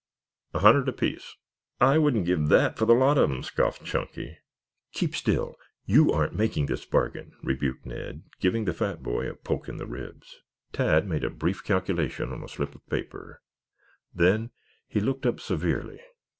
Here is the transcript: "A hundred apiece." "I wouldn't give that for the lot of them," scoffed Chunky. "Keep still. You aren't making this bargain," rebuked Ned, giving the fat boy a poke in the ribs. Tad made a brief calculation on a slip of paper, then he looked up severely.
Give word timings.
"A 0.55 0.59
hundred 0.61 0.89
apiece." 0.89 1.35
"I 1.79 1.99
wouldn't 1.99 2.25
give 2.25 2.47
that 2.49 2.75
for 2.75 2.85
the 2.87 2.95
lot 2.95 3.19
of 3.19 3.29
them," 3.29 3.43
scoffed 3.43 3.85
Chunky. 3.85 4.35
"Keep 4.93 5.15
still. 5.15 5.57
You 5.85 6.11
aren't 6.11 6.33
making 6.33 6.65
this 6.65 6.85
bargain," 6.85 7.33
rebuked 7.43 7.85
Ned, 7.85 8.23
giving 8.39 8.65
the 8.65 8.73
fat 8.73 9.03
boy 9.03 9.29
a 9.29 9.35
poke 9.35 9.69
in 9.69 9.77
the 9.77 9.85
ribs. 9.85 10.37
Tad 10.73 11.07
made 11.07 11.23
a 11.23 11.29
brief 11.29 11.63
calculation 11.63 12.33
on 12.33 12.43
a 12.43 12.47
slip 12.49 12.73
of 12.73 12.83
paper, 12.89 13.43
then 14.11 14.49
he 14.87 14.99
looked 14.99 15.27
up 15.27 15.39
severely. 15.39 16.01